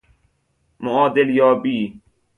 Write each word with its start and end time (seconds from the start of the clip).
معادل 0.79 1.29
یابی 1.29 2.01